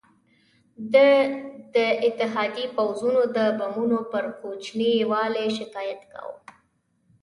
ده 0.93 1.09
د 1.73 1.75
اتحادي 2.07 2.65
پوځونو 2.75 3.21
د 3.35 3.37
بمونو 3.57 3.99
پر 4.11 4.25
کوچني 4.41 4.93
والي 5.11 5.47
شکایت 5.59 6.01
کاوه. 6.11 6.37